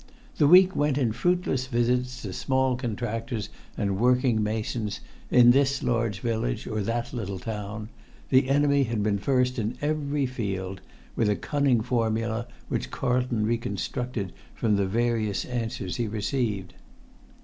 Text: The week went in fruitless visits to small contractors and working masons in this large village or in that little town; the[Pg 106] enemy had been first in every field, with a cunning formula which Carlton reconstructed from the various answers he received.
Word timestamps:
The 0.37 0.47
week 0.47 0.75
went 0.75 0.97
in 0.97 1.11
fruitless 1.11 1.67
visits 1.67 2.23
to 2.23 2.33
small 2.33 2.75
contractors 2.75 3.49
and 3.77 3.99
working 3.99 4.41
masons 4.41 4.99
in 5.29 5.51
this 5.51 5.83
large 5.83 6.21
village 6.21 6.65
or 6.65 6.79
in 6.79 6.85
that 6.85 7.13
little 7.13 7.37
town; 7.37 7.89
the[Pg 8.29 8.47
106] 8.47 8.55
enemy 8.55 8.83
had 8.85 9.03
been 9.03 9.19
first 9.19 9.59
in 9.59 9.77
every 9.79 10.25
field, 10.25 10.81
with 11.15 11.29
a 11.29 11.35
cunning 11.35 11.81
formula 11.81 12.47
which 12.67 12.89
Carlton 12.89 13.45
reconstructed 13.45 14.33
from 14.55 14.75
the 14.75 14.87
various 14.87 15.45
answers 15.45 15.97
he 15.97 16.07
received. 16.07 16.73